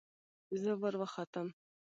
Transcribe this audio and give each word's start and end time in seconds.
زه 0.61 0.71
وروختم. 0.81 1.47